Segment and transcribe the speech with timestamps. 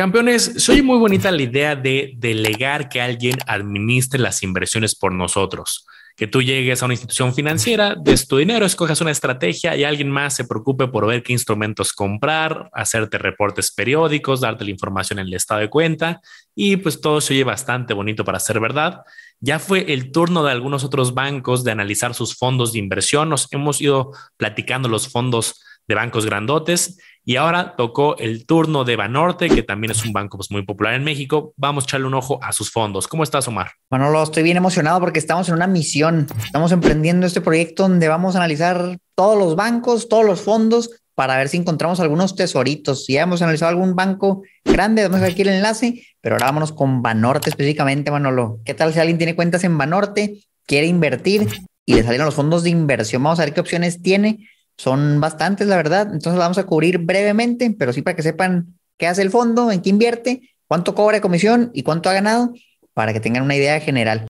[0.00, 5.86] Campeones, soy muy bonita la idea de delegar que alguien administre las inversiones por nosotros.
[6.16, 10.10] Que tú llegues a una institución financiera, des tu dinero, escojas una estrategia y alguien
[10.10, 15.26] más se preocupe por ver qué instrumentos comprar, hacerte reportes periódicos, darte la información en
[15.26, 16.22] el estado de cuenta
[16.54, 19.02] y pues todo se oye bastante bonito para ser verdad.
[19.38, 23.28] Ya fue el turno de algunos otros bancos de analizar sus fondos de inversión.
[23.28, 28.96] Nos hemos ido platicando los fondos de bancos grandotes y ahora tocó el turno de
[28.96, 31.52] Banorte, que también es un banco pues, muy popular en México.
[31.56, 33.06] Vamos a echarle un ojo a sus fondos.
[33.08, 33.72] ¿Cómo estás, Omar?
[33.90, 36.26] Bueno, lo estoy bien emocionado porque estamos en una misión.
[36.42, 41.36] Estamos emprendiendo este proyecto donde vamos a analizar todos los bancos, todos los fondos para
[41.36, 43.06] ver si encontramos algunos tesoritos.
[43.06, 46.72] Ya hemos analizado algún banco grande, vamos a ver aquí el enlace, pero ahora vámonos
[46.72, 48.60] con Banorte específicamente, Manolo.
[48.64, 51.46] ¿Qué tal si alguien tiene cuentas en Banorte, quiere invertir
[51.84, 53.22] y le salen los fondos de inversión?
[53.22, 54.48] Vamos a ver qué opciones tiene
[54.80, 56.08] son bastantes, la verdad.
[56.10, 59.82] Entonces vamos a cubrir brevemente, pero sí para que sepan qué hace el fondo, en
[59.82, 62.54] qué invierte, cuánto cobra de comisión y cuánto ha ganado,
[62.94, 64.26] para que tengan una idea general.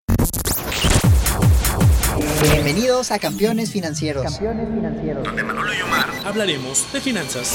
[2.43, 4.25] Bienvenidos a Campeones Financieros.
[4.25, 5.23] Campeones Financieros.
[5.23, 7.55] Donde Manolo y Omar hablaremos de finanzas.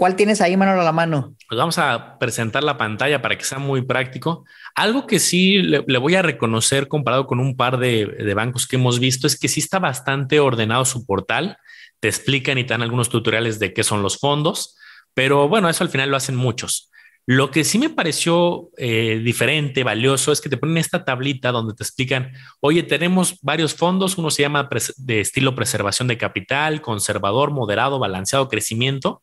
[0.00, 1.36] ¿Cuál tienes ahí, Manolo, a la mano?
[1.46, 4.46] Pues vamos a presentar la pantalla para que sea muy práctico.
[4.74, 8.98] Algo que sí le, voy a reconocer comparado con un par de, bancos que hemos
[8.98, 11.58] visto es que sí está bastante ordenado su portal.
[12.00, 14.78] Te explican y te dan algunos tutoriales de qué son los fondos,
[15.12, 16.90] pero bueno, eso al final lo hacen muchos.
[17.26, 21.74] Lo que sí me pareció eh, diferente, valioso, es que te ponen esta tablita donde
[21.74, 27.50] te explican, oye, tenemos varios fondos, uno se llama de estilo preservación de capital, conservador,
[27.50, 29.22] moderado, balanceado, crecimiento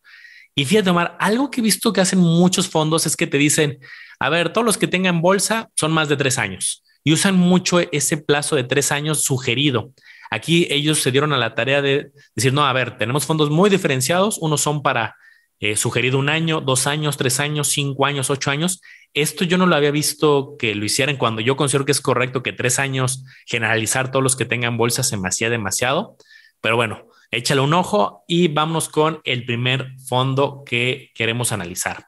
[0.58, 3.78] y fíjate, Omar, algo que he visto que hacen muchos fondos es que te dicen,
[4.20, 7.80] a ver, todos los que tengan bolsa son más de tres años y usan mucho
[7.92, 9.92] ese plazo de tres años sugerido.
[10.32, 13.70] Aquí ellos se dieron a la tarea de decir, no, a ver, tenemos fondos muy
[13.70, 15.16] diferenciados, unos son para
[15.60, 18.82] eh, sugerido un año, dos años, tres años, cinco años, ocho años.
[19.14, 22.42] Esto yo no lo había visto que lo hicieran cuando yo considero que es correcto
[22.42, 26.18] que tres años generalizar todos los que tengan bolsa se me hacía demasiado.
[26.62, 32.08] Pero bueno, échale un ojo y vámonos con el primer fondo que queremos analizar.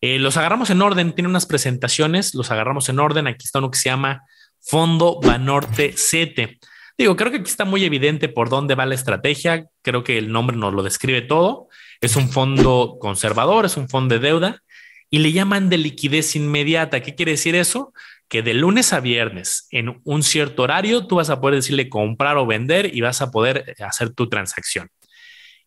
[0.00, 3.26] Eh, los agarramos en orden, tiene unas presentaciones, los agarramos en orden.
[3.26, 4.22] Aquí está uno que se llama
[4.60, 6.58] Fondo Banorte 7.
[6.96, 9.66] Digo, creo que aquí está muy evidente por dónde va la estrategia.
[9.82, 11.68] Creo que el nombre nos lo describe todo.
[12.00, 14.62] Es un fondo conservador, es un fondo de deuda
[15.10, 17.00] y le llaman de liquidez inmediata.
[17.00, 17.92] ¿Qué quiere decir eso?
[18.28, 22.36] Que de lunes a viernes en un cierto horario tú vas a poder decirle comprar
[22.36, 24.88] o vender y vas a poder hacer tu transacción.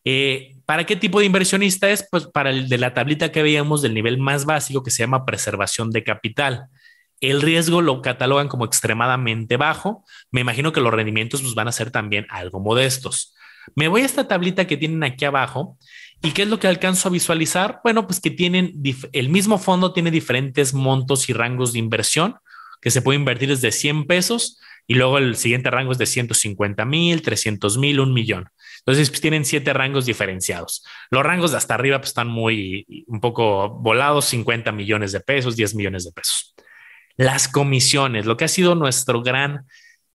[0.04, 2.08] Eh, ¿Para qué tipo de inversionista es?
[2.10, 5.26] Pues para el de la tablita que veíamos del nivel más básico que se llama
[5.26, 6.68] preservación de capital.
[7.20, 10.06] El riesgo lo catalogan como extremadamente bajo.
[10.32, 13.34] Me imagino que los rendimientos pues, van a ser también algo modestos.
[13.76, 15.78] Me voy a esta tablita que tienen aquí abajo
[16.22, 17.80] ¿Y qué es lo que alcanzo a visualizar?
[17.84, 18.74] Bueno, pues que tienen
[19.14, 22.36] el mismo fondo tiene diferentes montos y rangos de inversión
[22.82, 26.86] que se puede invertir desde 100 pesos y luego el siguiente rango es de 150
[26.86, 28.50] mil, 300 mil, un millón.
[28.80, 30.86] Entonces pues, tienen siete rangos diferenciados.
[31.12, 35.58] Los rangos de hasta arriba pues, están muy un poco volados, 50 millones de pesos,
[35.58, 36.56] 10 millones de pesos.
[37.18, 39.66] Las comisiones, lo que ha sido nuestro gran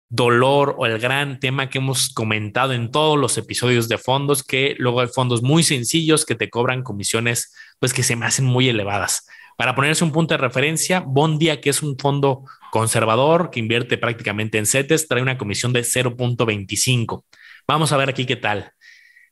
[0.07, 4.75] dolor o el gran tema que hemos comentado en todos los episodios de fondos, que
[4.77, 8.69] luego hay fondos muy sencillos que te cobran comisiones, pues que se me hacen muy
[8.69, 9.25] elevadas.
[9.61, 14.57] Para ponerse un punto de referencia, Bondia, que es un fondo conservador que invierte prácticamente
[14.57, 17.25] en CETES, trae una comisión de 0.25.
[17.67, 18.71] Vamos a ver aquí qué tal.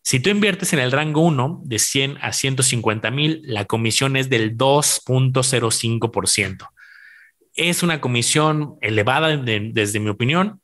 [0.03, 4.29] Si tú inviertes en el rango 1 de 100 a 150 mil, la comisión es
[4.29, 6.67] del 2.05%.
[7.55, 10.61] Es una comisión elevada desde mi opinión,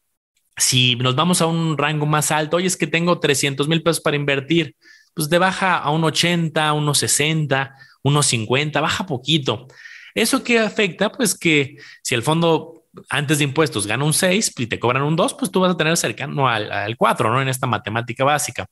[0.57, 3.99] si nos vamos a un rango más alto, oye, es que tengo 300 mil pesos
[3.99, 4.75] para invertir,
[5.15, 7.73] pues de baja a un 80, unos 60,
[8.05, 9.67] unos 50, baja poquito.
[10.13, 11.11] ¿Eso qué afecta?
[11.11, 15.15] Pues que si el fondo antes de impuestos gana un 6 y te cobran un
[15.15, 17.41] 2, pues tú vas a tener cercano al, al 4, ¿no?
[17.41, 18.67] En esta matemática básica.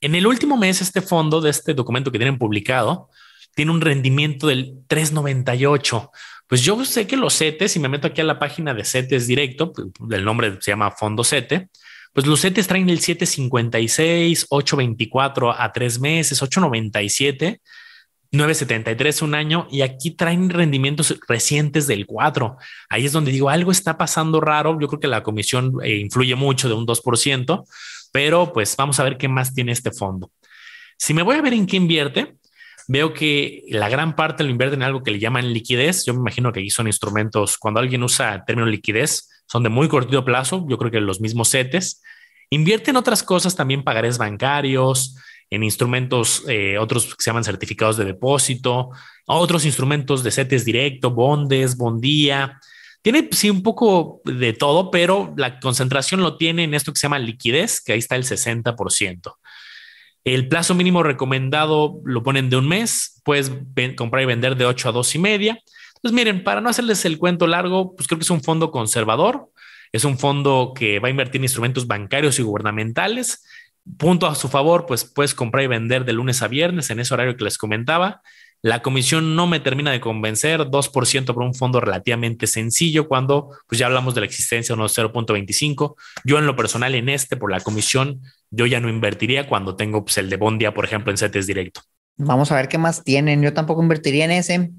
[0.00, 3.10] En el último mes, este fondo de este documento que tienen publicado
[3.54, 6.10] tiene un rendimiento del 398.
[6.48, 9.26] Pues yo sé que los CETES, si me meto aquí a la página de CETES
[9.26, 11.68] directo, pues, el nombre se llama Fondo CETE,
[12.14, 17.60] pues los CETES traen el 756, 824 a tres meses, 897.
[18.34, 22.56] 9.73 un año y aquí traen rendimientos recientes del 4.
[22.88, 24.78] Ahí es donde digo, algo está pasando raro.
[24.80, 27.64] Yo creo que la comisión eh, influye mucho de un 2%,
[28.12, 30.30] pero pues vamos a ver qué más tiene este fondo.
[30.96, 32.36] Si me voy a ver en qué invierte,
[32.88, 36.04] veo que la gran parte lo invierte en algo que le llaman liquidez.
[36.04, 39.68] Yo me imagino que aquí son instrumentos, cuando alguien usa el término liquidez, son de
[39.68, 40.66] muy cortito plazo.
[40.68, 42.02] Yo creo que los mismos CETES.
[42.50, 45.16] Invierte en otras cosas, también pagarés bancarios,
[45.54, 48.90] en instrumentos, eh, otros que se llaman certificados de depósito,
[49.26, 52.60] otros instrumentos de CETES directo, bondes, bondía.
[53.02, 57.04] Tiene sí un poco de todo, pero la concentración lo tiene en esto que se
[57.04, 59.36] llama liquidez, que ahí está el 60%.
[60.24, 63.52] El plazo mínimo recomendado lo ponen de un mes, puedes
[63.96, 65.58] comprar y vender de 8 a 2 y media.
[66.02, 69.50] Pues miren, para no hacerles el cuento largo, pues creo que es un fondo conservador,
[69.92, 73.44] es un fondo que va a invertir en instrumentos bancarios y gubernamentales
[73.98, 77.12] Punto a su favor, pues puedes comprar y vender de lunes a viernes en ese
[77.12, 78.22] horario que les comentaba.
[78.64, 83.78] La comisión no me termina de convencer, 2% por un fondo relativamente sencillo cuando pues
[83.78, 85.96] ya hablamos de la existencia de unos 0.25.
[86.24, 90.02] Yo en lo personal en este por la comisión yo ya no invertiría cuando tengo
[90.02, 91.82] pues, el de Bondia, por ejemplo, en CETES directo.
[92.16, 93.42] Vamos a ver qué más tienen.
[93.42, 94.70] Yo tampoco invertiría en ese,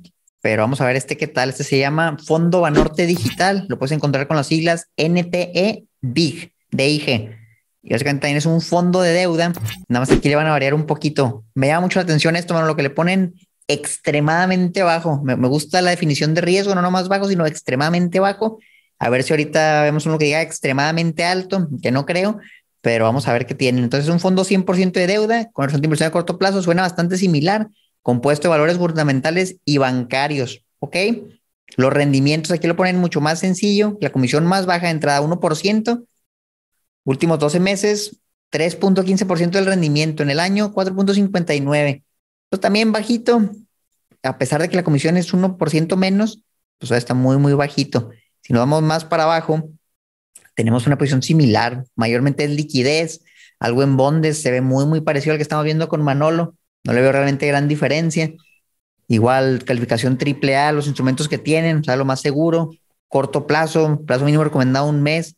[0.42, 1.50] pero vamos a ver este qué tal.
[1.50, 3.68] Este se llama Fondo Banorte Digital.
[3.69, 7.44] Lo puedes encontrar con las siglas NTE BIG, DIG.
[7.86, 9.54] Y básicamente también es un fondo de deuda.
[9.88, 11.46] Nada más aquí le van a variar un poquito.
[11.54, 13.36] Me llama mucho la atención esto, bueno, lo que le ponen
[13.68, 15.22] extremadamente bajo.
[15.24, 18.58] Me, gusta la definición de riesgo, no más bajo, sino extremadamente bajo.
[18.98, 22.40] A ver si ahorita vemos uno que diga extremadamente alto, que no creo,
[22.82, 23.84] pero vamos a ver qué tienen.
[23.84, 27.18] Entonces, un fondo 100% de deuda con horizonte de inversión a corto plazo suena bastante
[27.18, 27.68] similar,
[28.02, 30.64] compuesto de valores gubernamentales y bancarios.
[30.80, 30.96] ¿Ok?
[31.78, 36.04] Los rendimientos aquí lo ponen mucho más sencillo, la comisión más baja de entrada 1%,
[37.06, 38.19] Últimos 12 meses,
[38.52, 40.24] 3.15% del rendimiento.
[40.24, 42.04] En el año, 4.59%.
[42.50, 43.50] Pues también bajito,
[44.24, 46.42] a pesar de que la comisión es 1% menos,
[46.78, 48.10] pues está muy, muy bajito.
[48.42, 49.69] Si nos vamos más para abajo,
[50.56, 53.22] tenemos una posición similar, mayormente es liquidez,
[53.60, 56.56] algo en bondes, se ve muy, muy parecido al que estamos viendo con Manolo.
[56.84, 58.34] No le veo realmente gran diferencia.
[59.08, 62.72] Igual calificación AAA, los instrumentos que tienen, o sea, lo más seguro,
[63.08, 65.36] corto plazo, plazo mínimo recomendado un mes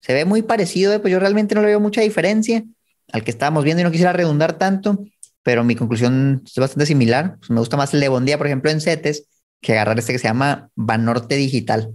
[0.00, 2.64] se ve muy parecido, eh, pues yo realmente no le veo mucha diferencia
[3.12, 5.04] al que estábamos viendo y no quisiera redundar tanto,
[5.42, 7.36] pero mi conclusión es bastante similar.
[7.38, 9.26] Pues me gusta más el de Bondía, por ejemplo, en CETES,
[9.60, 11.92] que agarrar este que se llama Banorte Digital.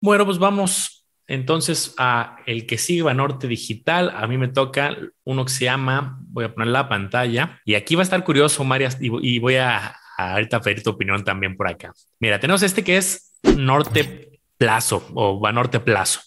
[0.00, 4.12] Bueno, pues vamos entonces a el que sigue Banorte Digital.
[4.14, 7.94] A mí me toca uno que se llama, voy a poner la pantalla, y aquí
[7.94, 11.68] va a estar curioso, Marias, y, voy a, a ahorita pedir tu opinión también por
[11.68, 11.92] acá.
[12.18, 16.20] Mira, tenemos este que es Norte Plazo o Banorte Plazo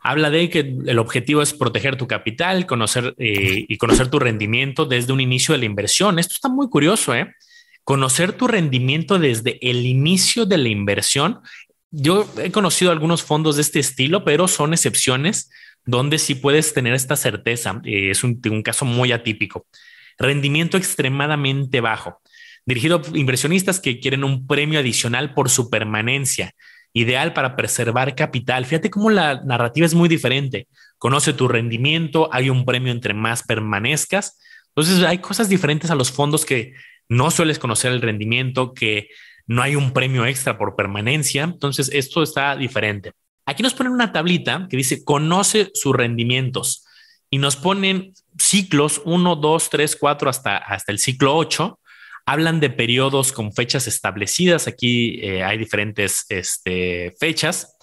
[0.00, 4.86] habla de que el objetivo es proteger tu capital, conocer eh, y conocer tu rendimiento
[4.86, 6.18] desde un inicio de la inversión.
[6.18, 7.34] Esto está muy curioso, ¿eh?
[7.84, 11.40] Conocer tu rendimiento desde el inicio de la inversión.
[11.90, 15.50] Yo he conocido algunos fondos de este estilo, pero son excepciones
[15.84, 17.80] donde sí puedes tener esta certeza.
[17.84, 19.66] Eh, es un, un caso muy atípico.
[20.18, 22.20] Rendimiento extremadamente bajo,
[22.64, 26.54] dirigido a inversionistas que quieren un premio adicional por su permanencia
[26.92, 28.66] ideal para preservar capital.
[28.66, 30.68] Fíjate cómo la narrativa es muy diferente.
[30.98, 34.38] Conoce tu rendimiento, hay un premio entre más permanezcas.
[34.68, 36.74] Entonces hay cosas diferentes a los fondos que
[37.08, 39.08] no sueles conocer el rendimiento, que
[39.46, 41.42] no hay un premio extra por permanencia.
[41.42, 43.12] Entonces esto está diferente.
[43.46, 46.86] Aquí nos ponen una tablita que dice conoce sus rendimientos
[47.30, 51.79] y nos ponen ciclos 1, 2, 3, 4 hasta, hasta el ciclo 8
[52.30, 54.68] hablan de periodos con fechas establecidas.
[54.68, 57.76] Aquí eh, hay diferentes este, fechas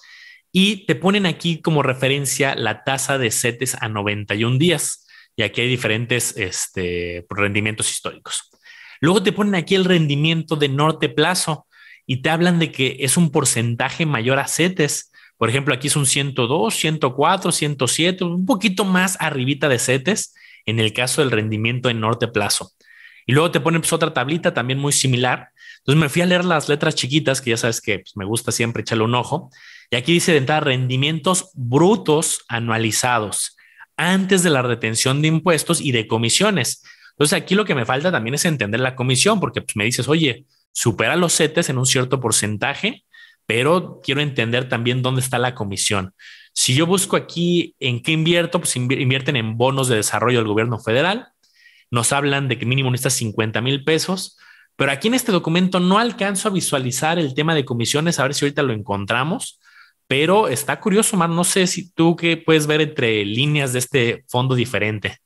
[0.54, 5.06] y te ponen aquí como referencia la tasa de CETES a 91 días.
[5.36, 8.50] Y aquí hay diferentes este, rendimientos históricos.
[9.01, 11.68] Luego te ponen aquí el rendimiento de norte plazo
[12.06, 15.12] y te hablan de que es un porcentaje mayor a CETES.
[15.36, 20.34] Por ejemplo, aquí es un 102, 104, 107, un poquito más arribita de CETES
[20.66, 22.72] en el caso del rendimiento en norte plazo.
[23.28, 25.50] Y luego te ponen pues, otra tablita también muy similar.
[25.80, 28.52] Entonces me fui a leer las letras chiquitas, que ya sabes que pues, me gusta
[28.52, 29.52] siempre echarle un ojo.
[29.92, 33.58] Y aquí dice de entrada rendimientos brutos anualizados
[33.98, 36.84] antes de la retención de impuestos y de comisiones.
[37.12, 40.08] Entonces aquí lo que me falta también es entender la comisión, porque pues, me dices,
[40.08, 43.04] oye, supera los CETES en un cierto porcentaje,
[43.46, 46.14] pero quiero entender también dónde está la comisión.
[46.54, 50.80] Si yo busco aquí en qué invierto, pues invierten en bonos de desarrollo del gobierno
[50.80, 51.28] federal,
[51.91, 54.38] nos hablan de que mínimo necesitas 50 mil pesos,
[54.75, 58.34] pero aquí en este documento no alcanzo a visualizar el tema de comisiones, a ver
[58.34, 59.60] si ahorita lo encontramos,
[60.08, 64.24] pero está curioso, Mar, no sé si tú qué puedes ver entre líneas de este
[64.27, 65.17] fondo diferente.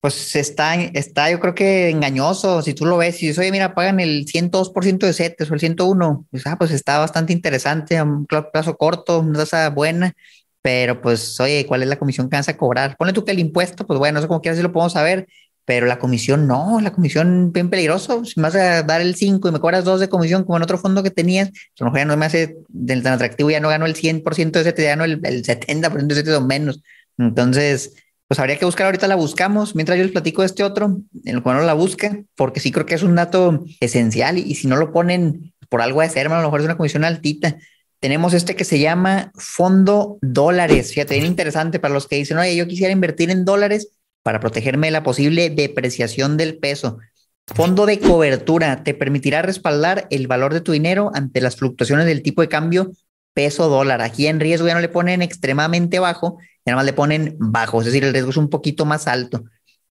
[0.00, 2.62] Pues está, está, yo creo que engañoso.
[2.62, 5.60] Si tú lo ves, si dices, oye, mira, pagan el 102% de CETES o el
[5.60, 10.14] 101, pues, ah, pues está bastante interesante, un plazo corto, una tasa buena,
[10.62, 12.96] pero pues, oye, ¿cuál es la comisión que vas a cobrar?
[12.96, 15.26] Ponle tú que el impuesto, pues bueno, eso como quieras si lo podemos saber,
[15.70, 18.24] pero la comisión no, la comisión bien peligroso.
[18.24, 20.64] Si me vas a dar el 5 y me cobras 2 de comisión como en
[20.64, 22.56] otro fondo que tenías, pues, a lo mejor ya no me hace
[22.88, 26.14] tan atractivo, ya no gano el 100% de CETES, ya gano el, el 70% de
[26.16, 26.82] CETES o menos.
[27.18, 27.94] Entonces,
[28.26, 31.36] pues habría que buscar, ahorita la buscamos, mientras yo les platico de este otro, en
[31.36, 34.66] el cual no la busca, porque sí creo que es un dato esencial y, si
[34.66, 37.58] no lo ponen por algo de ser, a lo mejor es una comisión altita.
[38.00, 40.92] Tenemos este que se llama Fondo Dólares.
[40.92, 44.88] Fíjate, bien interesante para los que dicen, oye, yo quisiera invertir en dólares para protegerme
[44.88, 46.98] de la posible depreciación del peso.
[47.46, 52.22] Fondo de cobertura te permitirá respaldar el valor de tu dinero ante las fluctuaciones del
[52.22, 52.92] tipo de cambio
[53.34, 54.02] peso dólar.
[54.02, 57.80] Aquí en riesgo ya no le ponen extremadamente bajo, y nada más le ponen bajo,
[57.80, 59.44] es decir, el riesgo es un poquito más alto.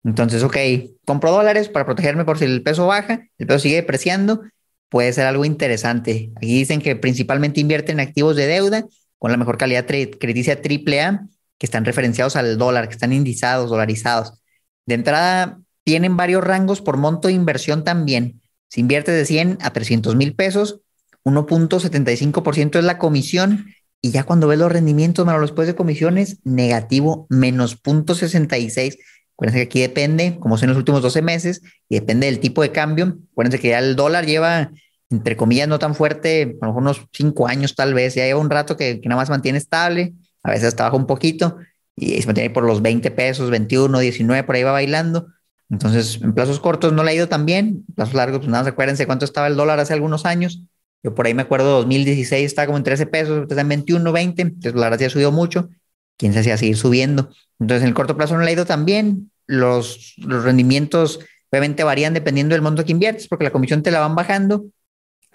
[0.04, 0.58] Entonces, ok,
[1.06, 4.42] compro dólares para protegerme por si el peso baja, el peso sigue depreciando,
[4.90, 6.32] puede ser algo interesante.
[6.36, 8.86] Aquí dicen que principalmente invierten en activos de deuda
[9.18, 11.28] con la mejor calidad crediticia AAA,
[11.58, 14.42] que están referenciados al dólar, que están indizados, dolarizados.
[14.86, 18.42] De entrada, tienen varios rangos por monto de inversión también.
[18.70, 20.82] Si inviertes de 100 a 300 mil pesos,
[21.24, 23.68] 1.75% es la comisión
[24.02, 28.98] y ya cuando ves los rendimientos, mano, después de comisiones, negativo, menos 0.66.
[29.34, 32.72] Acuérdense que aquí depende, como son los últimos 12 meses, y depende del tipo de
[32.72, 33.18] cambio.
[33.32, 34.72] Acuérdense que ya el dólar lleva,
[35.10, 38.40] entre comillas, no tan fuerte, a lo mejor unos 5 años tal vez, ya lleva
[38.40, 40.14] un rato que, nada más mantiene estable,
[40.48, 41.58] a veces hasta baja un poquito,
[41.96, 45.28] y se mantiene por los 20 pesos, 21, 19, por ahí va bailando.
[45.70, 48.64] Entonces, en plazos cortos no le ha ido tan bien, en plazos largos, pues nada
[48.64, 50.64] más acuérdense cuánto estaba el dólar hace algunos años,
[51.04, 54.42] yo por ahí me acuerdo, 2016 estaba como en 13 pesos, está en 21, 20,
[54.42, 55.70] entonces la verdad sí ha subido mucho.
[56.18, 57.30] Quién sabe si a seguir subiendo.
[57.60, 59.32] Entonces en el corto plazo no le ha ido tan bien.
[59.46, 61.20] Los, los rendimientos
[61.52, 64.66] obviamente varían dependiendo del monto que inviertes, porque la comisión te la van bajando,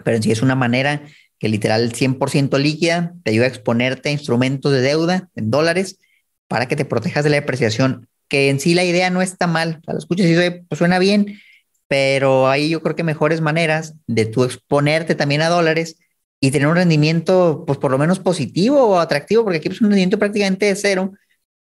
[0.03, 1.03] pero en sí es una manera
[1.39, 5.99] que literal 100% líquida te ayuda a exponerte a instrumentos de deuda en dólares
[6.47, 9.79] para que te protejas de la depreciación, que en sí la idea no está mal.
[9.81, 11.39] O sea, lo escuchas y pues suena bien,
[11.87, 15.97] pero ahí yo creo que mejores maneras de tú exponerte también a dólares
[16.39, 19.87] y tener un rendimiento, pues por lo menos positivo o atractivo, porque aquí es un
[19.87, 21.13] rendimiento prácticamente de cero.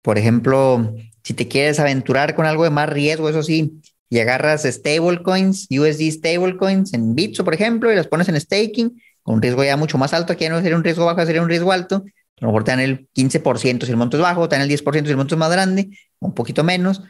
[0.00, 3.80] Por ejemplo, si te quieres aventurar con algo de más riesgo, eso sí,
[4.12, 9.36] y agarras stablecoins, USD stablecoins en Bitso, por ejemplo, y las pones en staking, con
[9.36, 11.48] un riesgo ya mucho más alto, aquí ya no sería un riesgo bajo, sería un
[11.48, 14.56] riesgo alto, a lo mejor te dan el 15% si el monto es bajo, te
[14.56, 17.00] dan el 10% si el monto es más grande, un poquito menos,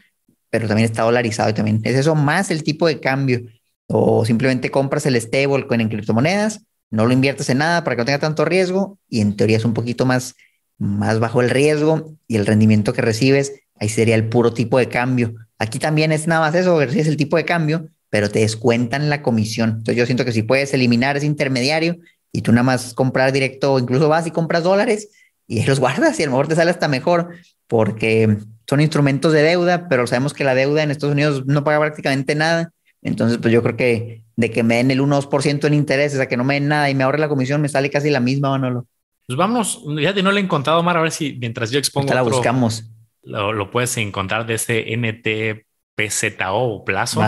[0.48, 3.40] pero también está dolarizado y también es eso más el tipo de cambio.
[3.88, 8.06] O simplemente compras el stablecoin en criptomonedas, no lo inviertes en nada para que no
[8.06, 10.36] tenga tanto riesgo y en teoría es un poquito más,
[10.78, 14.88] más bajo el riesgo y el rendimiento que recibes, ahí sería el puro tipo de
[14.88, 15.34] cambio.
[15.62, 19.22] Aquí también es nada más eso, recibes el tipo de cambio, pero te descuentan la
[19.22, 19.70] comisión.
[19.70, 21.98] Entonces yo siento que si puedes eliminar ese intermediario
[22.32, 25.10] y tú nada más comprar directo, incluso vas y compras dólares
[25.46, 27.36] y los guardas y a lo mejor te sale hasta mejor
[27.68, 28.38] porque
[28.68, 32.34] son instrumentos de deuda, pero sabemos que la deuda en Estados Unidos no paga prácticamente
[32.34, 32.72] nada.
[33.00, 36.36] Entonces, pues yo creo que de que me den el 1% en intereses a que
[36.36, 38.88] no me den nada y me ahorre la comisión, me sale casi la misma, Manolo.
[39.28, 42.12] Pues vamos, ya no lo he encontrado, Omar, a ver si mientras yo expongo.
[42.12, 42.90] la buscamos.
[43.22, 47.22] Lo, puedes encontrar de ese NTPZO o plazo.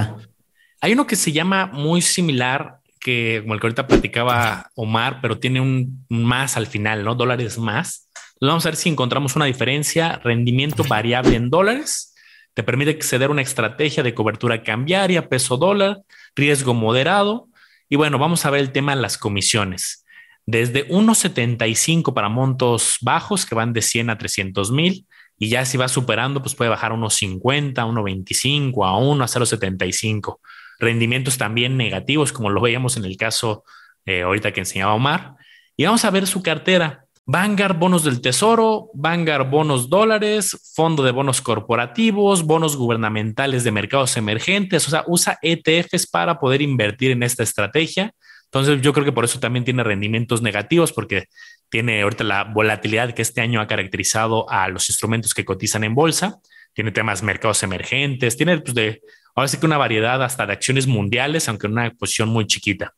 [0.81, 5.39] Hay uno que se llama muy similar, que como el que ahorita platicaba Omar, pero
[5.39, 7.15] tiene un más al final, ¿no?
[7.15, 8.05] Dólares más
[8.49, 10.21] vamos a ver si encontramos una diferencia.
[10.23, 12.15] Rendimiento variable en dólares.
[12.55, 15.99] Te permite acceder a una estrategia de cobertura cambiaria, peso dólar,
[16.37, 17.49] riesgo moderado.
[17.89, 20.05] Y bueno, vamos a ver el tema de las comisiones.
[20.47, 25.07] Desde 1.75 para montos bajos que van de 100 a 300 mil.
[25.39, 29.27] Y ya si va superando, pues puede bajar a unos 50, 1.25, a 1, a
[29.27, 30.39] 0.75.
[30.79, 33.65] Rendimientos también negativos, como lo veíamos en el caso
[34.07, 35.37] eh, ahorita que enseñaba Omar.
[35.77, 37.05] Y vamos a ver su cartera.
[37.27, 44.19] Vanguard bonos del tesoro, Vanguard bonos dólares, fondo de bonos corporativos, bonos gubernamentales de mercados
[44.19, 48.13] emergentes, o sea, usa ETFs para poder invertir en esta estrategia.
[48.45, 51.25] Entonces yo creo que por eso también tiene rendimientos negativos porque
[51.75, 55.93] tiene ahorita la volatilidad que este año ha caracterizado a los instrumentos que cotizan en
[55.93, 56.39] bolsa.
[56.73, 59.03] Tiene temas mercados emergentes, tiene pues de,
[59.35, 62.95] ahora sí que una variedad hasta de acciones mundiales, aunque en una posición muy chiquita.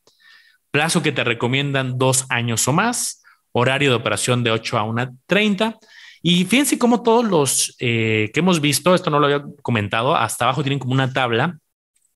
[0.69, 5.79] Plazo que te recomiendan dos años o más horario de operación de 8 a 1.30.
[6.21, 10.45] Y fíjense cómo todos los eh, que hemos visto, esto no lo había comentado, hasta
[10.45, 11.57] abajo tienen como una tabla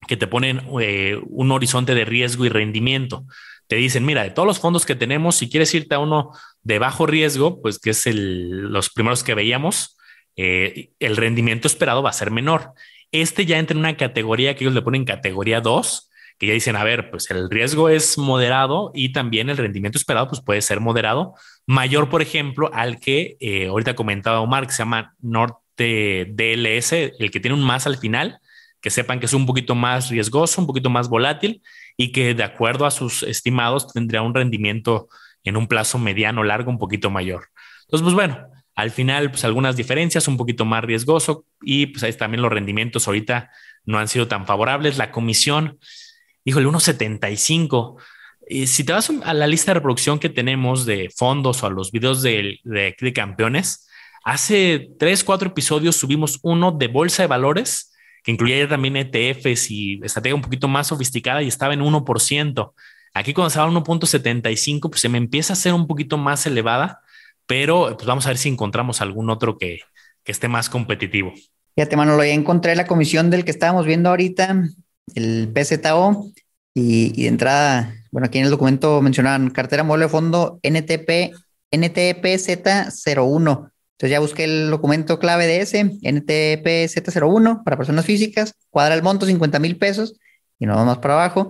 [0.07, 3.25] que te ponen eh, un horizonte de riesgo y rendimiento.
[3.71, 6.77] Te dicen, mira, de todos los fondos que tenemos, si quieres irte a uno de
[6.77, 9.97] bajo riesgo, pues que es el, los primeros que veíamos,
[10.35, 12.73] eh, el rendimiento esperado va a ser menor.
[13.13, 16.75] Este ya entra en una categoría que ellos le ponen categoría 2, que ya dicen,
[16.75, 20.81] a ver, pues el riesgo es moderado y también el rendimiento esperado pues puede ser
[20.81, 21.35] moderado,
[21.65, 27.31] mayor, por ejemplo, al que eh, ahorita comentaba Omar, que se llama Norte DLS, el
[27.31, 28.37] que tiene un más al final,
[28.81, 31.61] que sepan que es un poquito más riesgoso, un poquito más volátil
[31.97, 35.07] y que de acuerdo a sus estimados tendría un rendimiento
[35.43, 37.49] en un plazo mediano largo un poquito mayor.
[37.81, 42.13] Entonces, pues bueno, al final, pues algunas diferencias, un poquito más riesgoso y pues ahí
[42.13, 43.51] también los rendimientos ahorita
[43.85, 44.97] no han sido tan favorables.
[44.97, 45.79] La comisión,
[46.45, 48.01] híjole, 1.75.
[48.47, 51.69] Y si te vas a la lista de reproducción que tenemos de fondos o a
[51.69, 53.87] los videos de, de, de campeones,
[54.23, 57.90] hace tres, cuatro episodios subimos uno de bolsa de valores
[58.23, 62.73] que incluía también ETFs y estrategia un poquito más sofisticada y estaba en 1%.
[63.13, 67.01] Aquí cuando estaba en 1.75, pues se me empieza a ser un poquito más elevada,
[67.45, 69.79] pero pues vamos a ver si encontramos algún otro que,
[70.23, 71.33] que esté más competitivo.
[71.75, 74.63] Fíjate, Manolo, ya encontré la comisión del que estábamos viendo ahorita,
[75.15, 76.31] el PZO,
[76.73, 81.33] y, y de entrada, bueno, aquí en el documento mencionaban cartera modelo de fondo NTP,
[81.71, 83.71] NTPZ01.
[84.01, 89.27] Entonces ya busqué el documento clave de ese, NTPZ01 para personas físicas, cuadra el monto
[89.27, 90.15] 50 mil pesos
[90.57, 91.49] y nos vamos para abajo.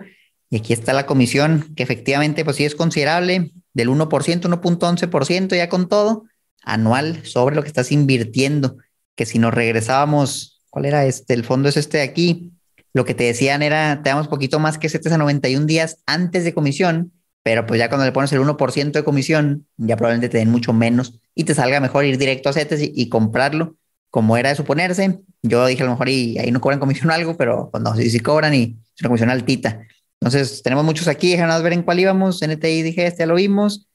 [0.50, 5.70] Y aquí está la comisión, que efectivamente pues sí es considerable, del 1%, 1.11% ya
[5.70, 6.26] con todo,
[6.66, 8.76] anual sobre lo que estás invirtiendo.
[9.16, 11.34] Que si nos regresábamos, ¿cuál era este?
[11.34, 12.52] El fondo es este de aquí.
[12.92, 16.44] Lo que te decían era, te damos poquito más que 7 a 91 días antes
[16.44, 20.38] de comisión, pero pues ya cuando le pones el 1% de comisión, ya probablemente te
[20.38, 23.76] den mucho menos y te salga mejor ir directo a CETES y, y, comprarlo,
[24.10, 25.22] como era de suponerse.
[25.42, 27.96] Yo dije a lo mejor y ahí no cobran comisión o algo, pero pues no,
[27.96, 29.82] sí, sí cobran y es una comisión altita.
[30.20, 32.42] Entonces, tenemos muchos aquí, déjanos ver en cuál íbamos.
[32.42, 33.88] NTI dije, este ya lo vimos.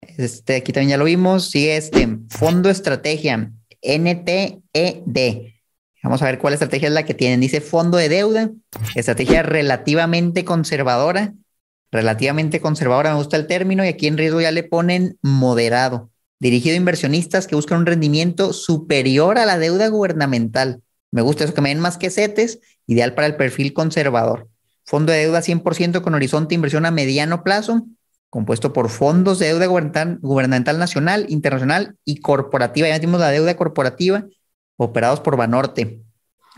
[0.00, 1.50] Este aquí también ya lo vimos.
[1.50, 5.54] Sigue este Fondo Estrategia, NTED.
[6.02, 7.40] Vamos a ver cuál estrategia es la que tienen.
[7.40, 8.50] Dice fondo de deuda,
[8.94, 11.32] estrategia relativamente conservadora.
[11.94, 16.10] Relativamente conservadora, me gusta el término, y aquí en riesgo ya le ponen moderado.
[16.40, 20.82] Dirigido a inversionistas que buscan un rendimiento superior a la deuda gubernamental.
[21.12, 24.48] Me gusta eso, que me den más que CETES, ideal para el perfil conservador.
[24.84, 27.86] Fondo de deuda 100% con horizonte inversión a mediano plazo,
[28.28, 32.88] compuesto por fondos de deuda gubernamental, gubernamental nacional, internacional y corporativa.
[32.88, 34.26] Ya metimos la deuda corporativa
[34.76, 36.02] operados por Banorte.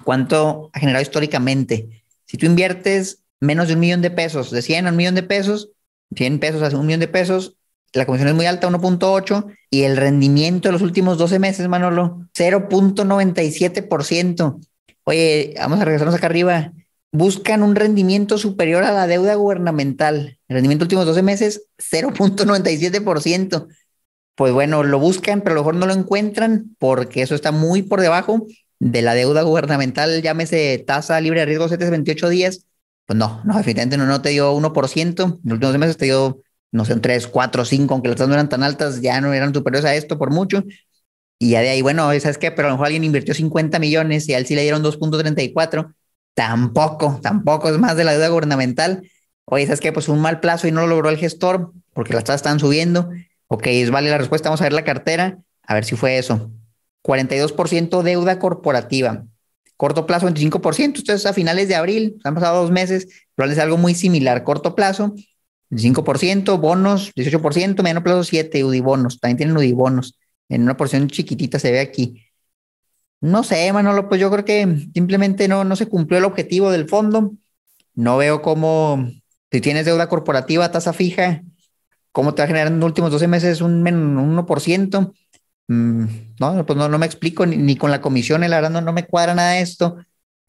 [0.03, 2.07] ¿Cuánto ha generado históricamente?
[2.25, 5.23] Si tú inviertes menos de un millón de pesos, de 100 a un millón de
[5.23, 5.71] pesos,
[6.15, 7.57] 100 pesos a un millón de pesos,
[7.93, 12.27] la comisión es muy alta, 1.8, y el rendimiento de los últimos 12 meses, Manolo,
[12.37, 14.61] 0.97%.
[15.05, 16.73] Oye, vamos a regresarnos acá arriba.
[17.13, 20.39] Buscan un rendimiento superior a la deuda gubernamental.
[20.49, 23.69] El rendimiento de los últimos 12 meses, 0.97%.
[24.35, 27.83] Pues bueno, lo buscan, pero a lo mejor no lo encuentran porque eso está muy
[27.83, 28.47] por debajo
[28.79, 32.66] de la deuda gubernamental, llámese tasa libre de riesgo 728 días.
[33.07, 35.25] Pues no, no, definitivamente no, no te dio 1%.
[35.25, 36.43] En los últimos meses te dio
[36.73, 39.33] no sé, un 3, 4, 5, aunque las tasas no eran tan altas, ya no
[39.33, 40.63] eran superiores a esto por mucho.
[41.39, 42.51] Y ya de ahí, bueno, ¿sabes qué?
[42.51, 45.95] Pero a lo mejor alguien invirtió 50 millones y a él sí le dieron 2.34.
[46.35, 49.09] Tampoco, tampoco es más de la deuda gubernamental.
[49.45, 49.93] Oye, ¿sabes qué?
[49.93, 53.11] Pues un mal plazo y no lo logró el gestor porque las tasas están subiendo.
[53.49, 54.49] Ok, vale la respuesta.
[54.49, 56.51] Vamos a ver la cartera, a ver si fue eso.
[57.03, 59.25] 42% deuda corporativa.
[59.77, 60.99] Corto plazo, 25%.
[60.99, 64.43] Ustedes a finales de abril, han pasado dos meses, es algo muy similar.
[64.43, 65.15] Corto plazo,
[65.71, 71.73] 5%, bonos, 18%, mediano plazo 7, UDIBonos, también tienen UDIBonos, en una porción chiquitita se
[71.73, 72.23] ve aquí.
[73.21, 76.89] No sé, Manolo, pues yo creo que simplemente no, no se cumplió el objetivo del
[76.89, 77.33] fondo.
[77.95, 79.11] No veo cómo,
[79.51, 81.43] si tienes deuda corporativa, tasa fija,
[82.13, 85.13] cómo te va a generar en los últimos 12 meses un, un 1%.
[85.69, 86.05] Mm,
[86.39, 88.93] no, pues no, no me explico, ni, ni, con la comisión, la verdad no, no
[88.93, 89.97] me cuadra nada esto.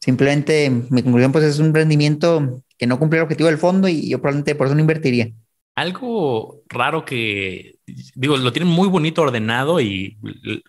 [0.00, 4.08] Simplemente mi conclusión pues es un rendimiento que no cumplió el objetivo del fondo y
[4.08, 5.30] yo probablemente por eso no invertiría.
[5.74, 7.76] Algo raro que,
[8.14, 10.18] digo, lo tienen muy bonito ordenado y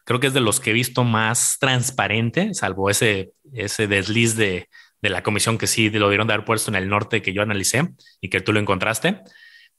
[0.04, 4.68] creo que es de los que he visto más transparente, salvo ese, ese desliz de,
[5.02, 7.42] de la comisión que sí lo dieron de haber puesto en el norte que yo
[7.42, 7.90] analicé
[8.22, 9.22] y que tú lo encontraste.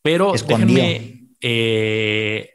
[0.02, 0.82] Pero Escondido.
[0.82, 2.50] déjenme, eh,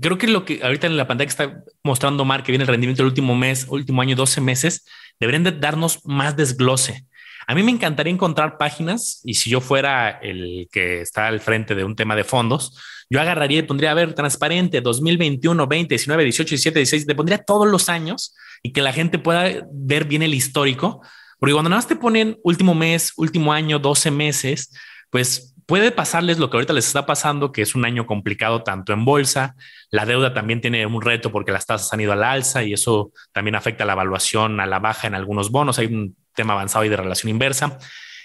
[0.00, 2.68] creo que lo que ahorita en la pantalla que está mostrando Mar, que viene el
[2.68, 4.84] rendimiento del último mes, último año, 12 meses,
[5.18, 7.06] deberían de darnos más desglose.
[7.46, 11.74] A mí me encantaría encontrar páginas y si yo fuera el que está al frente
[11.74, 16.24] de un tema de fondos, yo agarraría y pondría, a ver, transparente 2021, 20, 19,
[16.24, 20.22] 18, 17, 16, te pondría todos los años y que la gente pueda ver bien
[20.22, 21.00] el histórico,
[21.38, 24.70] porque cuando nada más te ponen último mes, último año, 12 meses,
[25.08, 28.94] pues puede pasarles lo que ahorita les está pasando, que es un año complicado tanto
[28.94, 29.54] en bolsa,
[29.90, 33.12] la deuda también tiene un reto porque las tasas han ido al alza y eso
[33.32, 35.78] también afecta la evaluación a la baja en algunos bonos.
[35.78, 37.78] Hay un tema avanzado y de relación inversa.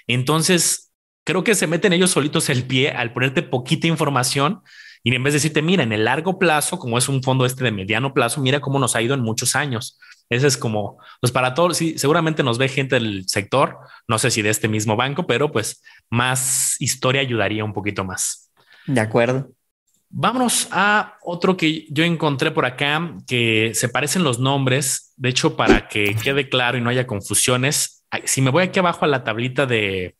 [0.08, 0.94] Entonces,
[1.26, 4.62] creo que se meten ellos solitos el pie al ponerte poquita información
[5.04, 7.66] y en vez de decirte, mira, en el largo plazo, como es un fondo este
[7.66, 10.00] de mediano plazo, mira cómo nos ha ido en muchos años.
[10.30, 13.78] Ese es como, pues para todos, sí, seguramente nos ve gente del sector,
[14.08, 18.52] no sé si de este mismo banco, pero pues más historia ayudaría un poquito más.
[18.86, 19.52] De acuerdo.
[20.10, 25.12] Vámonos a otro que yo encontré por acá, que se parecen los nombres.
[25.18, 29.06] De hecho, para que quede claro y no haya confusiones, si me voy aquí abajo
[29.06, 30.16] a la tablita de,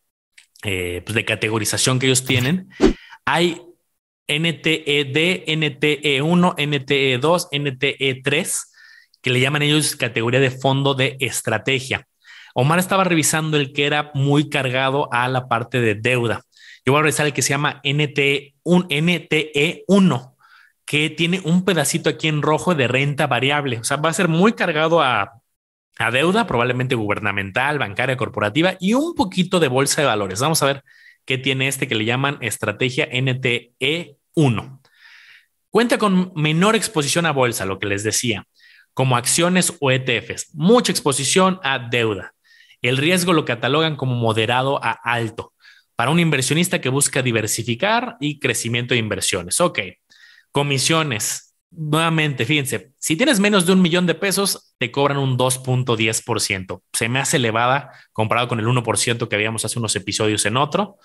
[0.64, 2.70] eh, pues de categorización que ellos tienen,
[3.24, 3.62] hay
[4.28, 8.62] NTED, NTE1, NTE2, NTE3,
[9.22, 12.08] que le llaman ellos categoría de fondo de estrategia.
[12.54, 16.42] Omar estaba revisando el que era muy cargado a la parte de deuda.
[16.86, 20.36] Yo voy a revisar el que se llama NTE, un NTE1,
[20.86, 23.80] que tiene un pedacito aquí en rojo de renta variable.
[23.80, 25.42] O sea, va a ser muy cargado a,
[25.98, 30.40] a deuda, probablemente gubernamental, bancaria, corporativa y un poquito de bolsa de valores.
[30.40, 30.84] Vamos a ver
[31.26, 34.80] qué tiene este que le llaman estrategia NTE1.
[35.70, 38.46] Cuenta con menor exposición a bolsa, lo que les decía,
[38.94, 42.34] como acciones o ETFs, mucha exposición a deuda.
[42.84, 45.54] El riesgo lo catalogan como moderado a alto
[45.96, 49.60] para un inversionista que busca diversificar y crecimiento de inversiones.
[49.62, 49.80] Ok,
[50.52, 51.56] comisiones.
[51.72, 56.84] Nuevamente, fíjense, si tienes menos de un millón de pesos, te cobran un 2.10%.
[56.94, 60.98] Se me hace elevada comparado con el 1% que habíamos hace unos episodios en otro.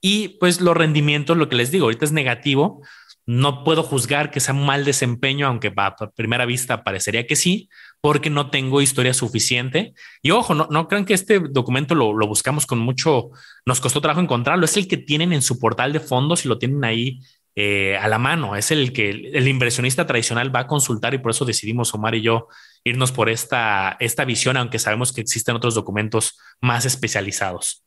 [0.00, 2.82] Y pues los rendimientos, lo que les digo, ahorita es negativo,
[3.24, 7.70] no puedo juzgar que sea un mal desempeño, aunque a primera vista parecería que sí,
[8.02, 9.94] porque no tengo historia suficiente.
[10.20, 13.30] Y ojo, no, no crean que este documento lo, lo, buscamos con mucho,
[13.64, 16.58] nos costó trabajo encontrarlo, es el que tienen en su portal de fondos y lo
[16.58, 17.20] tienen ahí
[17.54, 21.30] eh, a la mano, es el que el inversionista tradicional va a consultar y por
[21.30, 22.48] eso decidimos Omar y yo
[22.82, 27.84] irnos por esta, esta visión, aunque sabemos que existen otros documentos más especializados.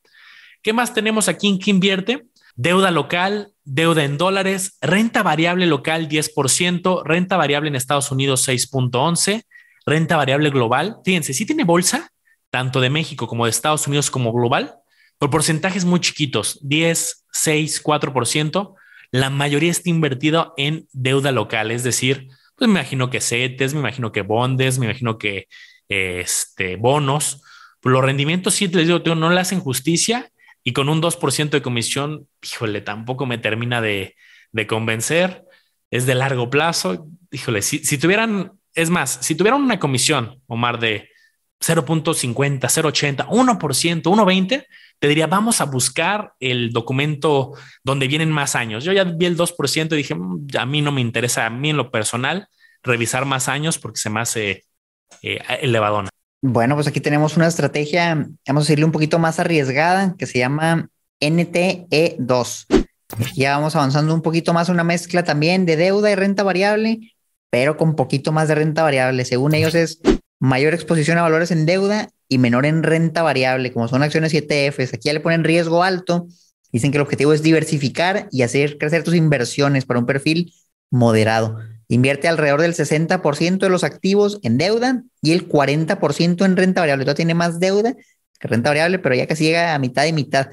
[0.61, 2.27] ¿Qué más tenemos aquí en qué invierte?
[2.55, 9.43] Deuda local, deuda en dólares, renta variable local 10%, renta variable en Estados Unidos 6.11,
[9.85, 10.97] renta variable global.
[11.03, 12.11] Fíjense, si tiene bolsa,
[12.49, 14.75] tanto de México como de Estados Unidos como global,
[15.17, 18.75] por porcentajes muy chiquitos, 10, 6, 4%.
[19.11, 23.79] La mayoría está invertido en deuda local, es decir, pues me imagino que CETES, me
[23.81, 25.47] imagino que bondes, me imagino que
[25.89, 27.41] este, bonos.
[27.83, 30.31] Los rendimientos, sí, les digo, no le hacen justicia
[30.63, 34.15] y con un 2% de comisión, híjole, tampoco me termina de,
[34.67, 35.43] convencer.
[35.91, 37.07] Es de largo plazo.
[37.31, 41.09] Híjole, si, tuvieran, es más, si tuvieran una comisión, Omar, de
[41.61, 44.65] 0.50, 0.80, 1%, 1.20,
[44.99, 48.83] te diría, vamos a buscar el documento donde vienen más años.
[48.83, 51.69] Yo ya vi el 2% y dije, mm, a mí no me interesa, a mí
[51.69, 52.47] en lo personal,
[52.83, 54.65] revisar más años porque se me hace
[55.21, 56.09] eh, elevadona.
[56.41, 60.39] Bueno, pues aquí tenemos una estrategia, vamos a decirle un poquito más arriesgada, que se
[60.39, 62.65] llama NTE2.
[63.35, 67.14] ya vamos avanzando un poquito más, una mezcla también de deuda y renta variable,
[67.55, 69.23] pero con poquito más de renta variable.
[69.23, 70.01] Según ellos es
[70.41, 74.39] mayor exposición a valores en deuda y menor en renta variable, como son acciones y
[74.39, 74.93] ETFs.
[74.93, 76.27] Aquí ya le ponen riesgo alto.
[76.73, 80.53] Dicen que el objetivo es diversificar y hacer crecer tus inversiones para un perfil
[80.91, 81.59] moderado.
[81.87, 87.05] Invierte alrededor del 60% de los activos en deuda y el 40% en renta variable.
[87.05, 87.95] Todavía tiene más deuda
[88.37, 90.49] que renta variable, pero ya casi llega a mitad y mitad.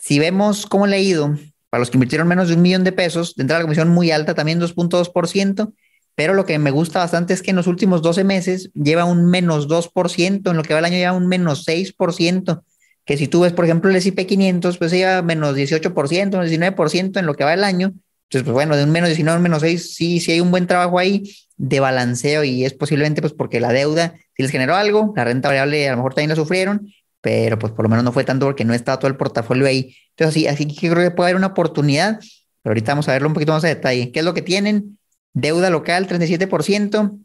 [0.00, 1.36] Si vemos cómo le ha ido,
[1.68, 4.34] para los que invirtieron menos de un millón de pesos, de la comisión muy alta,
[4.34, 5.74] también 2.2%,
[6.18, 9.26] pero lo que me gusta bastante es que en los últimos 12 meses lleva un
[9.26, 12.64] menos 2%, en lo que va el año lleva un menos 6%,
[13.04, 17.20] que si tú ves, por ejemplo, el S&P 500, pues lleva menos 18%, menos 19%
[17.20, 17.92] en lo que va el año,
[18.24, 20.50] entonces, pues bueno, de un menos 19 a un menos 6, sí, sí hay un
[20.50, 21.22] buen trabajo ahí
[21.56, 25.46] de balanceo y es posiblemente pues porque la deuda sí les generó algo, la renta
[25.46, 28.46] variable a lo mejor también la sufrieron, pero pues por lo menos no fue tanto
[28.46, 29.94] porque no estaba todo el portafolio ahí.
[30.16, 32.18] Entonces, así, así que creo que puede haber una oportunidad,
[32.64, 34.10] pero ahorita vamos a verlo un poquito más a detalle.
[34.10, 34.97] ¿Qué es lo que tienen?
[35.32, 37.18] Deuda local, 37%.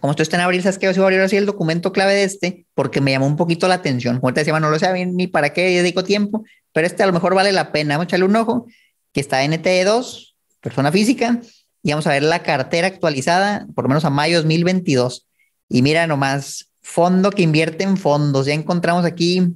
[0.00, 0.86] Como esto está en abril, ¿sabes qué?
[0.86, 3.68] Yo voy a abrir así el documento clave de este porque me llamó un poquito
[3.68, 4.20] la atención.
[4.22, 7.12] Ahorita decía, no lo sé bien ni para qué dedico tiempo, pero este a lo
[7.12, 7.94] mejor vale la pena.
[7.94, 8.66] Vamos a echarle un ojo,
[9.12, 11.40] que está NTE2, persona física,
[11.82, 15.26] y vamos a ver la cartera actualizada, por lo menos a mayo 2022.
[15.68, 18.46] Y mira nomás, fondo que invierte en fondos.
[18.46, 19.46] Ya encontramos aquí